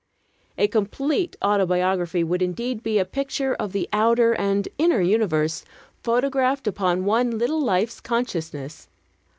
[0.57, 5.63] A complete autobiography would indeed be a picture of the outer and inner universe
[6.01, 8.89] photographed upon one little life's consciousness.